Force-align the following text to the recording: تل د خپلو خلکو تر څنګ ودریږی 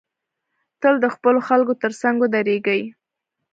تل 0.81 0.95
د 1.03 1.05
خپلو 1.15 1.39
خلکو 1.49 1.73
تر 1.81 1.91
څنګ 2.01 2.15
ودریږی 2.19 2.81